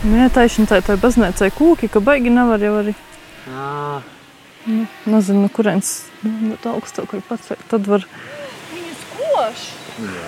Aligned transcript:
Nē, 0.00 0.30
taisnība 0.32 0.78
tā, 0.78 0.84
tā 0.86 0.96
baznīcai 1.00 1.50
kūki, 1.52 1.90
ka 1.92 2.00
baigi 2.00 2.32
nevar 2.32 2.62
jau 2.64 2.78
arī. 2.80 2.94
Ā, 3.50 4.00
Nu, 4.66 4.86
nezinu, 5.06 5.46
no 5.46 5.48
kurienes 5.48 5.90
nu, 6.22 6.52
tā 6.60 6.74
augstāk 6.74 7.14
var 7.14 7.22
pacelt. 7.30 7.62
Tad 7.70 7.86
var. 7.88 8.04
Viņas 8.74 9.04
koš. 9.14 9.62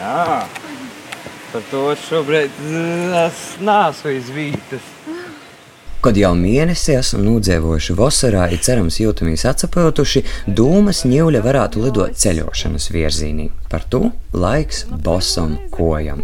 Jā, 0.01 0.39
par 1.53 1.67
to 1.69 1.83
šobrīd 2.07 2.63
es 3.27 3.43
neesmu 3.61 4.15
izvītas. 4.17 4.89
Kad 6.03 6.17
jau 6.19 6.33
mēnesi 6.35 6.97
esam 6.97 7.23
nodzīvojuši 7.29 7.95
vasarā, 7.95 8.49
ir 8.51 8.65
cerams 8.65 8.97
jūtamies 8.99 9.45
atpūtuši, 9.53 10.25
dūmas 10.49 11.05
ņūļa 11.07 11.45
varētu 11.45 11.85
lidot 11.85 12.17
ceļošanas 12.19 12.89
virzienī. 12.91 13.51
Par 13.73 13.87
to 13.89 14.11
laiks 14.37 14.85
bosam 15.05 15.57
kojam. 15.71 16.19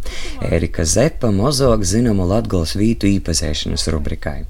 Erika 0.51 0.85
Zepa 0.85 1.31
mozog 1.33 1.81
zināmu 1.81 2.27
latgals 2.29 2.75
vītu 2.77 3.09
īpazēšanas 3.09 3.87
rubrikai. 3.95 4.43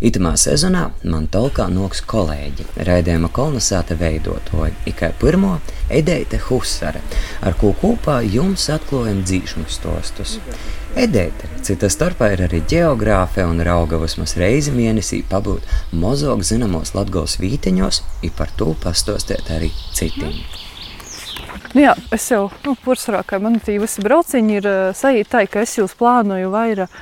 Itamā 0.00 0.32
sezonā 0.40 0.86
man 1.04 1.26
tolkā 1.28 1.66
noks 1.68 2.00
kolēģi, 2.08 2.64
raidījuma 2.88 3.28
kolonizēta 3.36 3.98
veidotoji, 4.00 4.72
ikai 4.88 5.12
pirmo 5.20 5.58
Edeite 5.92 6.40
Husare, 6.48 7.04
ar 7.44 7.60
ko 7.60 7.74
kopā 7.76 8.22
jums 8.24 8.70
atklājam 8.72 9.20
dzīšanu 9.28 9.68
stostus. 9.76 10.38
Edēte, 10.96 11.50
cita 11.60 11.90
starpā 11.92 12.30
ir 12.32 12.46
arī 12.46 12.62
geogrāfe 12.72 13.44
un 13.44 13.60
rauga 13.68 14.00
vismaz 14.00 14.32
reizi 14.40 14.72
mēnesī 14.72 15.20
pabūt 15.28 15.68
mozog 15.92 16.40
zināmos 16.40 16.96
latgals 16.96 17.36
vīteņos, 17.42 18.00
i 18.24 18.32
par 18.32 18.56
to 18.56 18.72
pastostēt 18.80 19.52
arī 19.58 19.74
citiem. 19.92 20.40
Nu, 21.74 21.82
jā, 21.82 21.94
es 22.14 22.26
jau 22.30 22.46
nu, 22.64 22.76
porcelānā, 22.84 23.24
ka 23.26 23.40
man 23.42 23.58
tie 23.64 23.78
visi 23.82 24.02
brauciņi 24.04 24.58
ir 24.60 24.68
uh, 24.70 24.82
sajūta, 24.96 25.30
tā, 25.32 25.46
ka 25.50 25.64
es 25.66 25.76
jūs 25.78 25.96
plānoju 25.98 26.52
vairāk. 26.54 26.92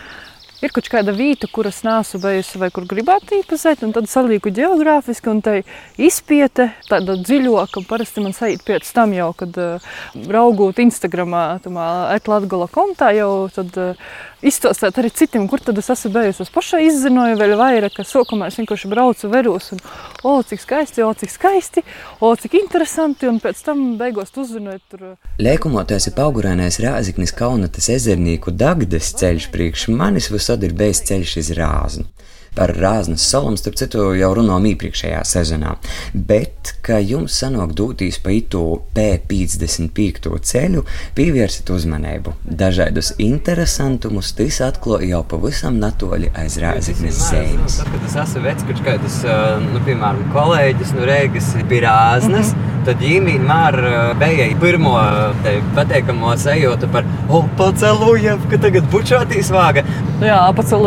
Ir 0.65 0.73
kaut 0.73 0.87
kāda 0.89 1.13
vieta, 1.13 1.45
kuras 1.53 1.83
nesu 1.85 2.17
bijusi 2.23 2.57
vai 2.57 2.71
kur 2.73 2.87
gribētu 2.89 3.37
īpazīt, 3.43 3.83
un 3.85 3.91
tad 3.93 4.07
salīku 4.09 4.49
geogrāfiski, 4.55 5.29
un 5.29 5.43
tai 5.45 5.59
izpiete 6.01 6.71
tāda 6.89 7.19
dziļāka. 7.21 7.83
Parasti 7.91 8.25
man 8.25 8.33
sajūt 8.33 8.65
pēc 8.65 8.89
tam 8.97 9.13
jau, 9.13 9.29
kad 9.37 9.59
uh, 9.61 9.91
raugot 10.33 10.81
Instagramā, 10.81 11.45
tamā 11.67 11.89
etlatgala 12.15 12.71
kontā 12.73 13.11
jau 13.13 13.51
tad 13.53 13.77
uh, 13.77 14.15
izstāstīt 14.49 14.99
arī 15.01 15.11
citiem, 15.15 15.47
kur 15.51 15.63
tad 15.65 15.79
es 15.81 15.91
esmu 15.93 16.13
bijusi. 16.15 16.45
Es 16.45 16.53
pašai 16.55 16.83
izzināju 16.89 17.39
vēl 17.41 17.55
vairāk, 17.61 17.97
ka 17.97 18.07
sākumā 18.09 18.51
es 18.51 18.59
vienkārši 18.61 18.91
braucu 18.93 19.31
veros, 19.33 19.71
un 19.75 19.83
o, 20.23 20.37
cik 20.47 20.63
skaisti, 20.63 21.05
o, 21.05 21.11
cik 21.21 21.33
skaisti, 21.33 21.85
o, 22.21 22.33
cik 22.41 22.59
interesanti, 22.61 23.29
un 23.31 23.41
pēc 23.43 23.65
tam 23.67 23.85
beigās 24.01 24.35
tu 24.35 24.45
uzzināji 24.45 24.83
tur. 24.93 25.07
uh, 25.15 25.33
Lēkumoties 25.43 26.11
ir 26.11 26.21
augurēnais 26.27 26.81
Rāziknis 26.85 27.35
Kaunatas 27.37 27.91
ezernīku 27.93 28.55
Dagdas 28.55 29.15
ceļš 29.21 29.51
priekš 29.55 29.89
manis 29.95 30.31
visad 30.33 30.65
ir 30.67 30.77
bijis 30.77 31.05
ceļš 31.09 31.37
iz 31.43 31.55
Rāznu. 31.59 32.09
Par 32.55 32.71
Rāznas 32.79 33.25
salām, 33.27 33.57
starp 33.59 33.79
citu, 33.81 34.11
jau 34.19 34.31
runājām 34.39 34.69
iepriekšējā 34.73 35.23
sezonā. 35.27 35.75
Bet, 36.15 36.75
kā 36.87 37.01
jums 37.03 37.37
sanāk 37.41 37.75
doties 37.79 38.21
pa 38.23 38.35
itu 38.35 38.63
P55 38.97 40.39
ceļu, 40.51 40.85
pievērsiet 41.19 41.73
uzmanību. 41.75 42.37
Dažādus 42.45 43.15
interesantumus 43.23 44.33
tas 44.39 44.61
atklāja 44.69 45.15
jau 45.15 45.23
pavisam 45.35 45.81
natoļi 45.83 46.31
aiz 46.39 46.59
Rāziknes 46.63 47.19
zemes. 47.31 47.81
Es 48.05 48.19
esmu 48.25 48.45
vecs, 48.47 48.67
kurš 48.69 48.85
kādus, 48.87 49.19
nu, 49.67 49.83
piemēram, 49.87 50.23
kolēģis 50.35 50.95
no 50.97 51.09
Rīgas 51.09 51.53
bija 51.71 51.89
rāznas, 51.89 52.55
tad 52.87 53.03
viņi 53.03 53.21
vienmēr 53.29 53.79
uh, 53.81 53.97
bija 54.21 54.49
pirmo 54.61 54.95
uh, 54.99 55.37
te 55.45 55.57
pateikamo 55.77 56.35
sajūtu 56.41 56.91
par 56.95 57.07
o, 57.29 57.45
pacelujem, 57.59 58.43
ka 58.51 58.61
tagad 58.67 58.89
bučotīs 58.93 59.51
vāga. 59.55 59.85
Nu 60.21 60.29
Jā, 60.29 60.41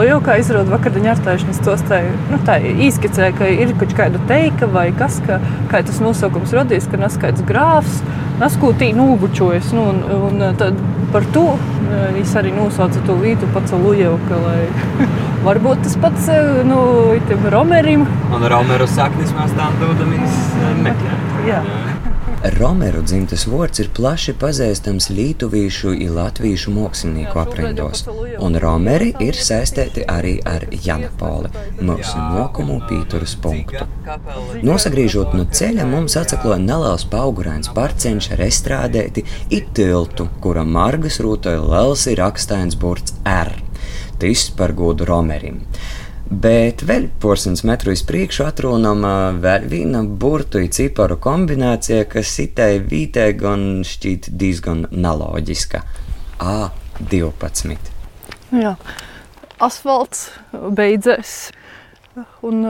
jau 0.07 0.19
kā 0.23 0.37
izrādās 0.41 0.71
vakardienas 0.71 1.17
ārstēšanas 1.17 1.63
tos 1.65 1.83
tā, 1.89 2.01
nu, 2.31 2.39
tā 2.47 2.57
izskicēja, 2.63 3.33
ka 3.37 3.49
ir 3.51 3.73
kaut 3.79 3.95
kāda 3.97 4.21
teika 4.29 4.69
vai 4.71 4.89
kas, 4.95 5.19
ka, 5.27 5.41
kā 5.71 5.83
tas 5.85 5.99
nosaukums 6.03 6.55
radīs, 6.55 6.87
ka 6.89 6.99
neskaidrs 7.01 7.45
grāfs, 7.47 8.01
neskūtī 8.41 8.93
nūbučojas. 8.97 9.73
Nu, 9.75 9.89
un, 9.91 10.03
un 10.29 10.45
tad 10.59 10.79
par 11.11 11.25
to 11.33 11.45
eh, 11.55 12.21
es 12.21 12.33
arī 12.39 12.53
nosaucu 12.55 13.03
to 13.07 13.17
vītu 13.21 13.49
pacelujevu, 13.55 14.19
ka 14.27 14.41
lai 14.43 14.61
varbūt 15.45 15.83
tas 15.85 15.97
pats, 16.01 16.29
eh, 16.33 16.63
nu, 16.67 16.79
Romerim. 17.53 18.07
Un 18.33 18.47
Romeru 18.51 18.87
saknis 18.87 19.33
mēs 19.37 19.53
tam 19.57 19.77
dodamies 19.83 20.41
uh, 20.57 20.73
meklēt. 20.85 21.97
Romeru 22.53 23.01
dzimtas 23.01 23.47
vārds 23.49 23.81
ir 23.81 23.89
plaši 23.97 24.35
pazīstams 24.39 25.09
lietuvīšu 25.09 25.89
un 25.95 26.13
latviešu 26.15 26.71
mākslinieku 26.75 27.41
aprindos, 27.41 28.03
un 28.45 28.55
Romeri 28.61 29.09
ir 29.25 29.39
saistīti 29.41 30.05
arī 30.07 30.35
ar 30.45 30.67
Janapoli, 30.85 31.49
mūsu 31.81 32.21
nokumu 32.21 32.77
pīturus 32.87 33.33
punktu. 33.41 33.87
Nosagriežot 34.63 35.33
no 35.37 35.47
ceļa, 35.59 35.89
mums 35.89 36.17
atsakloja 36.21 36.61
neliels 36.61 37.07
paugurēns 37.11 37.73
parceņš 37.75 38.31
ar 38.37 38.45
estrādēti 38.47 39.25
it 39.49 39.73
tiltu, 39.77 40.29
kura 40.43 40.63
margas 40.77 41.19
rūtoja 41.23 41.63
liels 41.65 42.05
ir 42.11 42.21
rakstains 42.21 42.77
burts 42.77 43.17
R. 43.25 43.55
Tas 44.21 44.49
par 44.57 44.73
godu 44.77 45.05
Romerim. 45.07 45.63
Bet 46.27 46.81
vēl 46.83 47.05
porcelāna 47.23 47.69
metru 47.69 47.93
uz 47.95 48.01
priekšu 48.03 48.43
atrunama 48.49 49.31
vēl 49.39 49.67
viena 49.71 50.01
burbuļu 50.03 50.71
ciparu 50.75 51.15
kombinācija, 51.23 52.03
kas 52.11 52.33
itai 52.43 52.81
vītē 52.83 53.29
gan 53.39 53.85
šķiet 53.87 54.27
diezgan 54.35 54.87
neloģiska. 54.91 55.83
A12. 56.43 57.93
Jā. 58.59 58.75
Asfalts 59.63 60.27
beidzēs. 60.51 61.37
Un 62.45 62.63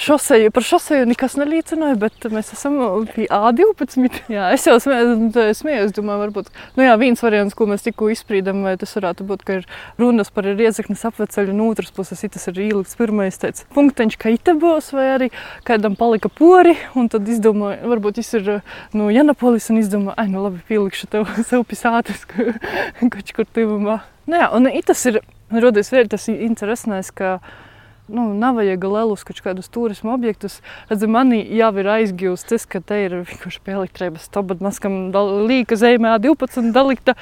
šoseju, 0.00 0.50
par 0.54 0.64
šoseju 0.66 1.06
nekas 1.08 1.36
neliecināja, 1.40 1.96
bet 2.02 2.26
mēs 2.32 2.52
esam 2.56 2.76
pie 3.14 3.26
A12. 3.32 4.08
Jā, 4.34 4.50
es 4.52 4.66
jau 4.68 4.76
smējos, 4.82 5.60
smējos 5.60 5.94
domāju, 5.96 6.22
varbūt 6.26 6.50
nu 6.76 6.84
jā, 6.84 6.94
viens 7.00 7.22
variants, 7.24 7.56
ko 7.56 7.68
mēs 7.70 7.86
tikko 7.86 8.10
izspriedām, 8.12 8.62
vai 8.66 8.74
tas 8.80 8.92
varētu 8.98 9.26
būt, 9.28 9.44
ka 9.46 9.58
ir 9.60 9.66
runas 10.00 10.32
par 10.34 10.48
riezeknes 10.48 11.04
apveceļu, 11.08 11.54
un 11.54 11.64
otras 11.68 11.92
puses 11.94 12.24
tas 12.24 12.48
ir 12.50 12.60
ielikts 12.66 12.98
pirmais 12.98 13.40
teica, 13.40 13.66
punkteņš, 13.76 14.18
ka 14.20 14.32
ite 14.34 14.56
būs, 14.60 14.92
vai 14.96 15.08
arī 15.14 15.30
kādam 15.68 15.96
palika 16.00 16.28
pori, 16.32 16.76
un 16.98 17.08
tad 17.12 17.28
izdomāju, 17.28 17.84
varbūt 17.92 18.20
tas 18.20 18.32
ir 18.36 18.50
no 18.96 19.10
Janapolis, 19.12 19.70
un 19.72 19.80
izdomāju, 19.80 20.16
ai, 20.20 20.28
nu 20.32 20.44
labi, 20.44 20.64
pielikšu 20.68 21.10
tev 21.12 21.28
sev 21.48 21.64
pisātis, 21.68 22.26
kaut 22.28 23.36
kur 23.36 23.48
tuvumā. 23.56 24.00
Nu 24.28 24.40
jā, 24.40 24.48
un 24.56 24.68
tas 24.86 25.04
ir, 25.10 25.20
rodies 25.52 25.92
vēl 25.92 26.08
tas 26.12 26.28
interesants, 26.32 27.12
ka 27.12 27.38
nu, 28.08 28.26
nav 28.36 28.58
vajag 28.58 28.84
lielus 28.84 29.24
kaut 29.24 29.40
kādus 29.44 29.70
turismu 29.72 30.12
objektus. 30.14 30.58
Redzi, 30.90 31.08
manī 31.10 31.40
jau 31.56 31.70
ir 31.80 31.90
aizgūst 31.96 32.50
tas, 32.52 32.66
ka 32.68 32.82
te 32.84 33.00
ir 33.06 33.18
vienkārši 33.22 33.62
pie 33.64 33.76
elektrības 33.78 34.28
stopa, 34.28 34.56
maskam 34.60 35.08
līka 35.48 35.78
zemē 35.80 36.18
12 36.24 36.72
dalikta. 36.74 37.16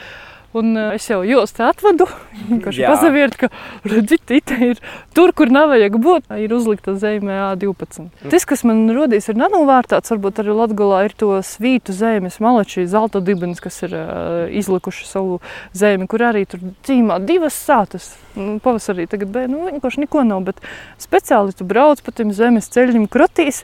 Un 0.59 0.75
uh, 0.77 0.91
es 0.93 1.07
jau 1.09 1.23
jūs 1.25 1.55
te 1.57 1.65
atvedu, 1.65 2.05
vienkārši 2.51 2.83
Jā. 2.85 2.91
pazaviert, 2.93 3.39
ka 3.41 3.49
redziet, 3.89 4.27
te 4.29 4.59
ir 4.73 4.81
tur, 5.17 5.33
kur 5.37 5.53
nav 5.53 5.71
vajag 5.73 5.97
būt, 6.03 6.29
ir 6.45 6.53
uzlikta 6.53 6.95
zemē 7.01 7.39
A12. 7.53 8.11
Tas, 8.33 8.45
kas 8.49 8.65
man 8.69 8.85
rodīs, 8.93 9.31
ir 9.33 9.39
nanovērtāts, 9.41 10.13
varbūt 10.13 10.43
arī 10.43 10.57
Latgolā 10.59 11.05
ir 11.09 11.17
to 11.17 11.31
svītu 11.47 11.97
zemes, 11.97 12.37
malači, 12.45 12.85
zelta 12.91 13.23
dibens, 13.25 13.63
kas 13.65 13.81
ir 13.87 13.97
uh, 13.97 14.45
izlikuši 14.53 15.09
savu 15.09 15.41
zemi, 15.77 16.09
kur 16.11 16.27
arī 16.29 16.45
tur 16.49 16.61
cīmā 16.85 17.21
divas 17.25 17.57
sātas. 17.57 18.13
Nu, 18.37 18.57
pavasarī 18.65 19.05
tagad 19.13 19.33
bija, 19.33 19.49
nu, 19.53 19.67
vienkārši 19.69 20.07
neko 20.07 20.23
nav, 20.25 20.45
bet 20.47 20.61
speciāli 21.01 21.53
tu 21.57 21.67
brauc 21.69 22.01
pa 22.05 22.15
tiem 22.17 22.33
zemes 22.37 22.71
ceļiem 22.73 23.05
krotīs, 23.13 23.61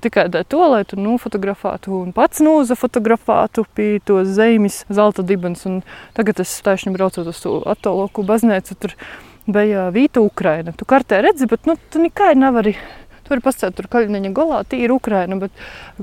tikai 0.00 0.28
to, 0.48 0.60
lai 0.72 0.82
tu 0.88 0.98
nofotografētu 1.00 1.94
un 2.02 2.12
pats 2.16 2.42
nozafotografētu 2.44 3.64
pie 3.74 3.88
to 4.04 4.22
zemes 4.28 4.84
zelta 4.92 5.24
dibens. 5.26 5.64
Un 5.68 5.80
tagad 6.16 6.40
es 6.44 6.54
taisni 6.64 6.94
braucot 6.94 7.28
uz 7.28 7.42
to 7.42 7.58
attāloku 7.66 8.24
baznīcu, 8.26 8.78
tur 8.78 8.94
bija 9.48 9.88
Vīta 9.94 10.22
Ukraina. 10.24 10.74
Tu 10.76 10.88
kartē 10.88 11.22
redzi, 11.24 11.48
bet 11.50 11.68
nu, 11.68 11.76
tu 11.90 12.02
nekā 12.02 12.34
nevari. 12.38 12.76
Tu 13.24 13.34
vari 13.34 13.44
pastāvēt 13.44 13.76
tur 13.76 13.90
kaļņa 13.92 14.32
galā, 14.36 14.62
tī 14.64 14.80
ir 14.86 14.92
Ukraina, 14.94 15.36
bet 15.36 15.52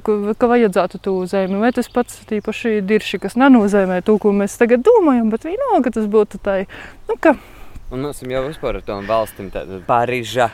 ka, 0.05 0.49
vajadzētu 0.51 1.01
to 1.01 1.15
zemi. 1.29 1.57
Vai 1.61 1.71
tas 1.73 1.89
pats 1.89 2.19
tīpaši 2.29 2.83
dirši, 2.85 3.21
kas 3.23 3.37
nenozīmē 3.39 4.03
to, 4.05 4.19
ko 4.21 4.33
mēs 4.35 4.59
tagad 4.61 4.85
domājam, 4.85 5.31
bet 5.33 5.47
vienalga, 5.47 5.93
tas 5.95 6.05
būtu 6.11 6.41
tā, 6.45 6.59
nu, 7.09 7.17
ka 7.17 7.33
Un 7.95 8.01
mums 8.03 8.17
jau 8.19 8.41
vispār 8.43 8.75
ar 8.75 8.83
tām 8.83 9.05
valstīm 9.07 9.47
tāda 9.53 9.77
Parīža, 9.87 10.49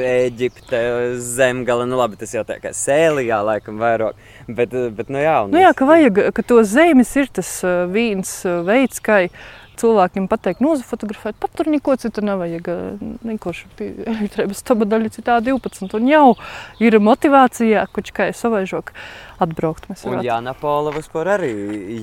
Eģipte, 0.00 0.78
Zemgala, 1.20 1.84
nu 1.84 1.98
labi, 2.00 2.16
tas 2.16 2.32
jau 2.32 2.40
tā 2.48 2.56
kā 2.62 2.72
sēlijā 2.72 3.42
laikam 3.44 3.76
vairāk, 3.82 4.16
bet, 4.48 4.72
bet 4.96 5.12
nu 5.12 5.20
jā. 5.20 5.34
Nu 5.52 5.60
jā, 5.60 5.74
ka 5.76 5.88
vajag, 5.90 6.22
ka 6.32 6.44
to 6.48 6.62
zemes 6.64 7.12
ir 7.20 7.28
tas 7.36 7.50
uh, 7.68 7.84
viens 7.92 8.32
uh, 8.48 8.62
veids, 8.64 9.02
kā 9.04 9.26
cilvēkiem 9.80 10.28
pateikt, 10.30 10.62
nozafotografēt, 10.64 11.38
pat 11.42 11.52
tur 11.56 11.70
neko 11.72 11.96
citu 12.00 12.24
nevajag. 12.26 12.70
Vienkārši 13.26 13.70
elektrības 14.06 14.62
staba 14.64 14.88
daļa 14.88 15.12
citā 15.16 15.38
12. 15.44 15.94
Un 15.98 16.10
jau 16.10 16.26
ir 16.82 16.98
motivācija, 17.02 17.86
kuģi 17.94 18.16
kā 18.16 18.28
savaižok 18.36 18.92
atbraukt. 19.42 19.88
Mēs 19.90 20.04
Un. 20.06 20.20
Jāna 20.24 20.54
Paula 20.56 20.92
vispār 20.94 21.30
arī 21.36 21.52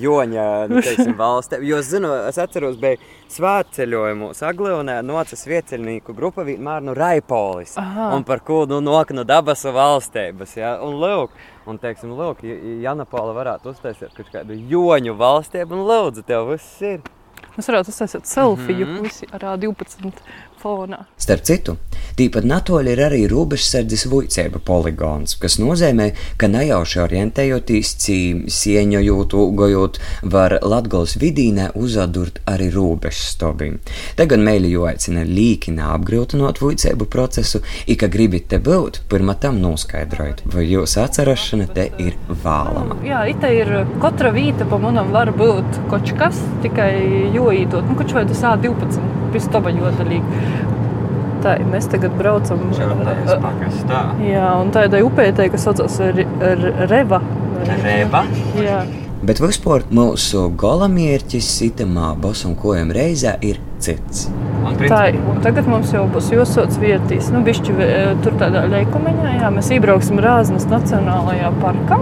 joņa, 0.02 0.46
nu, 0.70 0.82
teiksim, 0.84 1.14
valstī. 1.22 1.60
Jo, 1.66 1.80
es 1.82 1.90
zinu, 1.90 2.10
es 2.28 2.38
atceros, 2.40 2.76
bija 2.80 3.00
svētceļojumu 3.34 4.30
Saglionē, 4.36 5.00
nocis 5.06 5.46
vieceļnieku 5.50 6.14
grupa 6.16 6.44
vienmēr 6.46 6.84
no 6.86 6.94
Raipolis. 6.96 7.74
Aha. 7.80 8.12
Un 8.16 8.26
par 8.28 8.44
ko 8.46 8.62
nu 8.70 8.80
nok 8.84 9.14
no 9.16 9.26
dabas 9.26 9.64
valstības, 9.66 10.54
ja? 10.60 10.76
Un 10.84 10.98
lūk, 11.02 11.34
un 11.70 11.80
teiksim, 11.82 12.14
lūk, 12.18 12.44
Jāna 12.84 13.08
Paula 13.08 13.34
varētu 13.36 13.74
uztaisīt 13.74 14.14
kaut 14.16 14.30
kādu 14.32 14.58
joņu 14.70 15.18
valstību 15.18 15.78
un 15.78 15.86
lūdzu, 15.90 16.26
tev 16.28 16.54
viss 16.54 16.82
ir. 16.84 17.02
Mēs 17.54 17.68
varētu 17.70 17.92
uztaisīt 17.92 18.26
selfiju 18.26 18.86
Mhm. 18.86 19.02
visi 19.02 19.26
ar 19.32 19.40
A12 19.54 20.12
fonā. 20.64 21.04
Starp 21.20 21.42
citu, 21.44 21.76
tīpat 22.16 22.46
natoļi 22.48 22.94
ir 22.94 22.98
arī 23.04 23.20
robežsardzes 23.28 24.06
vuicēba 24.08 24.58
poligons, 24.64 25.34
kas 25.36 25.58
nozīmē, 25.60 26.14
ka 26.40 26.48
nejauši 26.48 27.00
orientējoties, 27.04 27.90
cīm, 28.00 28.44
sieņojot, 28.48 29.34
ugojot, 29.34 29.98
var 30.22 30.58
Latgals 30.62 31.16
vidīnē 31.20 31.70
uzadurt 31.76 32.40
arī 32.46 32.70
robežstobim. 32.72 33.78
Te 34.16 34.26
gan 34.26 34.40
mēļi 34.40 34.70
jau 34.72 34.86
aicina 34.88 35.24
līkina 35.28 35.92
apgrūtinot 35.98 36.58
vuicēbu 36.64 37.06
procesu, 37.12 37.60
i, 37.86 37.94
ka 38.00 38.08
gribit 38.08 38.48
te 38.48 38.58
būt, 38.58 39.02
pirmā 39.10 39.36
tam 39.38 39.60
noskaidrojot, 39.60 40.42
vai 40.54 40.64
jūsu 40.64 41.02
atcerašana 41.04 41.68
te 41.74 41.90
ir 41.98 42.16
vēlama. 42.42 42.98
Jā, 43.04 43.24
it 43.28 43.44
ir 43.44 43.84
katra 44.00 44.32
vīta 44.32 44.64
pa 44.68 44.78
manam 44.80 45.12
var 45.12 45.30
būt 45.36 45.90
kaut 45.90 46.08
kas, 46.18 46.40
tikai 46.64 47.30
joīdot. 47.44 47.86
Nu, 47.88 47.96
koč 47.98 48.12
vai 48.16 48.24
tas 48.28 48.42
A12, 48.50 48.98
pistaba 49.34 49.72
jodalīgi. 49.74 50.42
Tā, 51.44 51.58
mēs 51.68 51.86
tagad 51.92 52.14
braucam. 52.16 52.60
Čerpējas 52.72 53.34
pakastā. 53.42 54.02
Jā, 54.24 54.46
un 54.62 54.70
tādai 54.72 55.02
upētei, 55.04 55.50
kas 55.52 55.66
saucas 55.68 55.98
Re- 56.00 56.24
Re- 56.40 56.86
Reva. 56.88 57.20
Reba. 57.84 58.24
Jā. 58.56 58.78
Bet 59.24 59.38
vispār 59.40 59.84
mūsu 59.92 60.46
galamērķis 60.60 61.46
sitamā 61.58 62.10
bosam 62.20 62.52
kojam 62.60 62.90
reizē 62.92 63.36
ir 63.44 63.56
cits. 63.80 64.26
Tā, 64.88 65.00
tagad 65.44 65.68
mums 65.68 65.92
jau 65.92 66.02
būs 66.12 66.28
jāsauc 66.32 66.76
vietīs. 66.80 67.30
Nu, 67.32 67.40
bišķi, 67.44 67.76
tur 68.24 68.36
tādā 68.40 68.64
leikumiņā, 68.72 69.34
jā, 69.42 69.50
mēs 69.52 69.68
iebrauksim 69.76 70.20
Rāznas 70.24 70.64
Nacionālajā 70.68 71.52
parkā. 71.60 72.00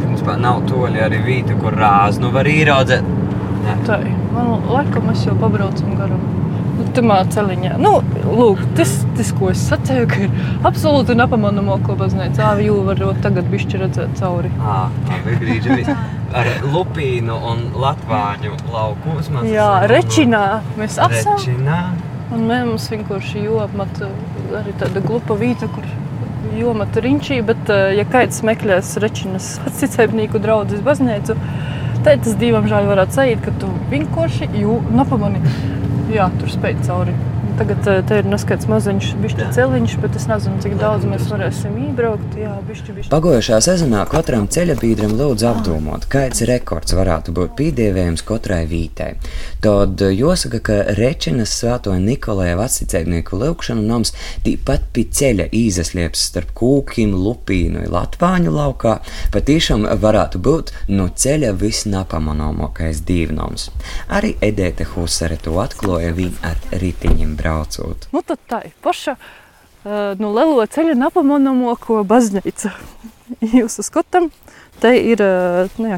principā 0.00 0.36
nav 0.40 0.62
toļi 0.68 1.00
arī 1.04 1.20
vīta, 1.24 1.56
kur 1.60 1.72
rāznu 1.80 2.32
var 2.32 2.44
ieraudzēt. 2.48 3.04
Tā, 3.86 4.00
man 4.34 4.52
laikam 4.70 5.08
mēs 5.10 5.26
jau 5.26 5.34
pabraucam 5.40 5.96
garām. 5.98 6.22
Nu, 6.80 6.86
Tamā 6.96 7.18
celiņā. 7.28 7.74
Nu, 7.82 7.90
lūk, 8.24 8.62
tas, 8.78 8.92
tas, 9.18 9.32
ko 9.36 9.50
es 9.52 9.60
sacīju, 9.68 10.06
ka 10.08 10.20
ir 10.24 10.30
absolūti 10.68 11.16
nepamanāmo, 11.18 11.76
ko 11.84 11.96
baznīca 12.00 12.46
āvi 12.54 12.70
jau 12.70 12.78
var 12.86 13.02
tagad 13.20 13.50
bišķi 13.52 13.82
redzēt 13.82 14.16
cauri. 14.20 14.52
Ā, 14.64 14.78
labi, 15.10 15.36
grīži 15.42 15.76
viss. 15.82 16.06
Ar 16.40 16.46
lupīnu 16.72 17.36
un 17.52 17.64
latvāņu 17.82 18.54
lauku 18.72 19.16
uzmanības. 19.18 19.52
Jā, 19.52 19.70
Rečinā 19.90 20.44
mēs. 20.78 20.96
Rečinā. 21.12 21.80
Un 22.30 22.44
mē- 22.46 22.62
mums 22.68 22.86
vienkārši 22.92 23.42
jomat 23.48 24.04
arī 24.60 24.72
tāda 24.78 25.02
glupa 25.02 25.34
vīta, 25.34 25.66
kur 25.74 25.84
jomat 26.56 26.94
riņķī, 27.02 27.40
bet, 27.46 27.72
ja 27.96 28.04
kāds 28.08 28.40
meklēs 28.46 28.94
Rečinas 29.02 29.56
cicēbnīku 29.80 30.40
draudzes 30.42 30.80
baznīcu, 30.86 31.36
tad 32.04 32.24
tas 32.24 32.36
divam 32.40 32.68
žēl 32.70 32.88
varētu 32.90 33.18
sajūt, 33.18 33.42
ka 33.44 33.54
tu 33.60 33.70
vienkārši 33.92 34.50
jū 34.62 34.78
napamani. 34.96 35.42
Jā, 36.14 36.30
tur 36.40 36.50
spēj 36.50 36.80
cauri. 36.86 37.14
Tagad 37.60 37.88
eh, 37.88 37.98
te 38.08 38.16
ir 38.22 38.24
neskaidrs 38.24 38.70
maziņš, 38.72 39.06
bišķi 39.20 39.46
celiņš, 39.52 39.94
bet 40.00 40.14
es 40.16 40.22
nezinu, 40.30 40.56
cik 40.64 40.78
daudz 40.80 41.02
mēs 41.04 41.26
varēsim 41.28 41.74
iebraukt. 41.76 42.38
Jā, 42.40 42.54
bišķi, 42.64 42.94
bišķi. 42.96 43.10
Pagājušā 43.12 43.58
sezonā 43.66 44.06
katram 44.08 44.46
ceļabīdram 44.48 45.12
lūdzu 45.18 45.44
apdomot, 45.50 46.06
kāds 46.08 46.40
rekords 46.48 46.96
varētu 46.96 47.34
būt 47.36 47.52
pīdēvējams 47.58 48.24
katrai 48.24 48.62
vītei. 48.70 49.18
Tad 49.60 50.00
jāsaka, 50.00 50.60
ka 50.64 50.78
Rečinas 50.96 51.52
svēto 51.58 51.92
Nikolai 52.00 52.54
vecicēbnieku 52.56 53.42
lūkšanu 53.42 53.84
nams 53.84 54.14
tīpat 54.46 54.88
pie 54.96 55.04
ceļa 55.20 55.50
īzaslieps 55.60 56.24
starp 56.30 56.56
kūkiem, 56.56 57.12
lupīnu 57.12 57.84
un 57.84 57.92
latvāņu 57.92 58.56
laukā, 58.56 58.96
patīšām 59.36 59.84
varētu 60.00 60.40
būt 60.48 60.72
no 60.96 61.10
ceļa 61.12 61.52
visnapamanāmākais 61.60 63.04
dīvnums. 63.04 63.68
Arī 64.08 64.32
Edēte 64.48 64.88
Husare 64.94 65.36
to 65.44 65.60
atklāja 65.60 66.16
viņa 66.16 66.54
ar 66.54 66.66
ritiņiem 66.80 67.36
braucot. 67.50 68.08
Nu, 68.14 68.22
tad 68.22 68.38
tā 68.50 68.62
ir 68.70 68.74
paša 68.84 69.16
no 70.20 70.30
lielo 70.36 70.64
ceļa 70.68 70.94
nepamanāmo, 70.98 71.72
ko 71.80 72.02
baznīca 72.04 72.72
jūsu 73.60 73.84
skatam. 73.86 74.30
Te 74.80 74.94
ir 74.96 75.20
uh, 75.20 75.68
nu, 75.76 75.90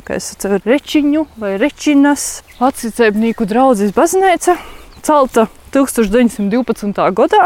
rečiņu 0.66 1.26
vai 1.38 1.52
rečinas 1.60 2.42
atsicēbnieku 2.58 3.46
draudzes 3.46 3.92
baznīca, 3.94 4.56
celta 5.06 5.46
1912. 5.74 6.98
gadā. 7.14 7.44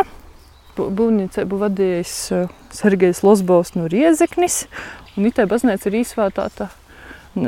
Bu- 0.77 0.89
Būvniecību 0.97 1.59
vadījis 1.61 2.15
Sergejs 2.77 3.23
Losbovs 3.25 3.75
no 3.77 3.85
Riezeknis, 3.89 4.67
un 5.17 5.29
itē 5.29 5.45
baznīca 5.49 5.89
ir 5.91 6.01
īsvētāta 6.03 6.71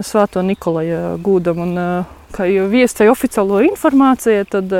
Svēto 0.04 0.42
Nikolaja 0.44 1.16
gūdam. 1.24 1.60
Un, 1.64 1.74
kā 2.36 2.44
jau 2.44 2.66
viestai 2.68 3.08
oficiālo 3.08 3.62
informāciju, 3.70 4.44
tad 4.52 4.72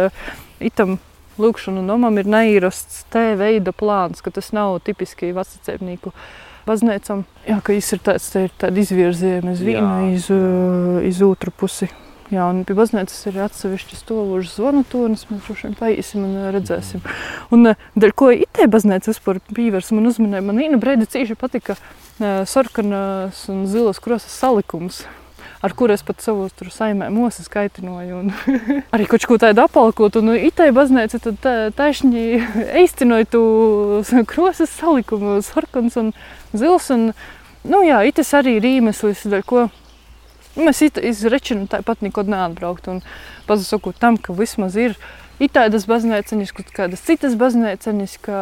itam 0.61 0.99
lūkšanu 1.43 1.85
nomam 1.87 2.19
ir 2.21 2.29
neīrasts 2.31 3.07
T 3.13 3.23
veida 3.39 3.75
plāns, 3.77 4.23
ka 4.25 4.33
tas 4.35 4.51
nav 4.57 4.81
tipiski 4.87 5.33
vecacēmnieku 5.37 6.13
baznīcam. 6.69 7.25
Jā, 7.49 7.63
ka 7.65 7.77
ir 7.77 8.03
tāds, 8.05 8.29
te 8.35 8.49
ir 8.49 8.53
tāda 8.61 8.85
izvirzījuma 8.85 9.57
uz 9.57 9.65
vienu, 9.65 9.95
iz, 10.13 10.29
iz 11.09 11.25
otru 11.25 11.55
pusi. 11.55 11.89
Jā, 12.29 12.45
un 12.53 12.61
pie 12.69 12.75
baznīcas 12.77 13.23
ir 13.31 13.39
atsevišķi 13.41 13.97
stūlošs 13.97 14.59
zvanu 14.59 14.83
tonis. 14.93 15.25
Mēs 15.31 15.47
droši 15.47 15.65
vien 15.65 15.77
paiesim 15.79 16.27
un 16.27 16.35
uh, 16.37 16.49
redzēsim. 16.53 17.01
Un 17.57 17.71
uh, 17.71 17.87
dēļ 17.97 18.13
ko 18.21 18.29
itē 18.37 18.67
baznīca 18.69 19.15
vispār 19.15 19.41
pīvērs 19.49 19.89
man 19.97 20.11
uzmanīja, 20.11 20.45
man 20.45 20.61
īna 20.61 20.81
brīdi 20.83 21.09
cīši 21.09 21.39
patika 21.41 21.79
uh, 21.79 22.45
sarkanas 22.45 23.47
un 23.49 23.65
zilas 23.71 24.03
krosas 24.05 24.37
salikums. 24.43 25.01
Ar 25.59 25.73
kuru 25.75 25.91
es 25.97 26.05
pat 26.07 26.21
savos 26.23 26.53
tur 26.55 26.69
saimē 26.71 27.09
mosas 27.11 27.49
kaitinoju. 27.51 28.21
Un 28.21 28.29
arī 28.95 29.09
kaut 29.11 29.25
ko 29.27 29.39
tādu 29.43 29.65
apalkot. 29.65 30.21
Un 30.21 30.37
itai 30.37 30.69
baznīca 30.77 31.19
tad 31.25 31.49
taisni 31.79 32.39
eistinoja 32.83 33.27
tu 33.33 33.43
krosas 34.31 34.71
salikumu, 34.79 35.41
sarkans 35.43 35.99
un 35.99 36.13
zils. 36.55 36.91
Un, 36.95 37.11
nu 37.67 37.83
jā, 37.87 38.05
itas 38.07 38.31
arī 38.39 38.59
ir 38.61 38.69
dēļ 39.35 39.43
ko 39.49 39.67
mēs 40.59 40.83
it- 40.87 41.03
iz 41.03 41.25
rečinu 41.27 41.67
tāpat 41.71 42.07
nekad 42.07 42.31
neatbraukt. 42.31 42.87
Un 42.91 43.03
pasakot 43.51 43.99
tam, 43.99 44.19
ka 44.19 44.35
vismaz 44.39 44.79
ir 44.79 44.95
itādas 45.43 45.87
baznīcaņas, 45.91 46.55
kaut 46.55 46.71
kādas 46.75 47.03
citas 47.07 47.35
baznīcaņas, 47.39 48.17
ka, 48.27 48.39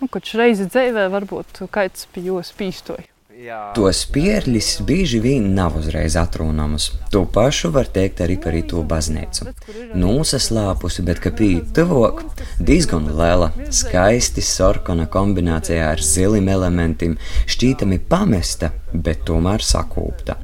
nu, 0.00 0.08
kaut 0.12 0.32
reizi 0.36 0.68
dzīvē 0.68 1.08
varbūt 1.12 1.64
kāds 1.72 2.08
pie 2.12 2.26
jos 2.28 2.52
pīstoja. 2.56 3.07
Tos 3.38 4.00
pierļus 4.10 4.68
bieži 4.82 5.20
vien 5.22 5.44
nav 5.54 5.76
uzreiz 5.78 6.16
atrunāmas. 6.18 6.88
To 7.14 7.20
pašu 7.30 7.68
var 7.70 7.86
teikt 7.94 8.18
arī 8.24 8.34
par 8.42 8.56
to 8.66 8.80
baznīcu. 8.82 9.52
Nosaslāpusi, 9.94 11.04
bet 11.06 11.20
ka 11.22 11.30
pīta 11.30 11.76
tuvāk, 11.76 12.24
diezgan 12.58 13.06
liela, 13.20 13.52
skaisti 13.70 14.42
sarkana 14.42 15.06
kombinācijā 15.12 15.92
ar 15.92 16.02
ziliem 16.02 16.50
elementiem, 16.50 17.14
šķītami 17.46 18.00
pamesta, 18.10 18.72
bet 18.92 19.22
tomēr 19.28 19.62
sakūpta. 19.62 20.34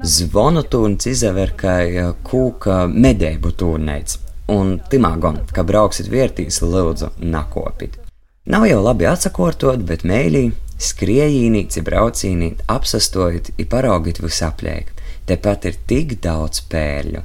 Zvonu 0.00 0.62
turns 0.72 1.10
izaver 1.10 1.52
kā 1.58 1.74
eh, 1.84 2.14
kūka 2.24 2.86
medēbu 2.88 3.52
turnēts, 3.60 4.22
un 4.54 4.78
timā 4.88 5.12
gan, 5.20 5.42
ka 5.52 5.66
brauksit 5.68 6.08
vērtīs, 6.08 6.62
lūdzu, 6.64 7.12
nakopit. 7.28 8.00
Nav 8.48 8.64
jau 8.70 8.80
labi 8.80 9.04
atsakortot, 9.10 9.84
bet 9.84 10.06
mēlī, 10.08 10.46
skriejīnīt, 10.78 11.74
braucīnīt, 11.84 12.62
apsastojot, 12.70 13.52
ir 13.58 13.68
paraugīt 13.70 14.22
visapliek. 14.22 14.94
Tepat 15.28 15.68
ir 15.68 15.78
tik 15.90 16.16
daudz 16.24 16.62
pērļu. 16.72 17.24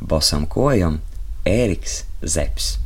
Bosam 0.00 0.46
kojam 0.48 1.00
Ēriks 1.46 2.04
Zepsi. 2.22 2.85